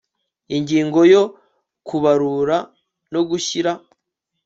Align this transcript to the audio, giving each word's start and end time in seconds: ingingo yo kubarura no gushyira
ingingo 0.55 0.99
yo 1.13 1.23
kubarura 1.87 2.57
no 3.13 3.21
gushyira 3.29 3.71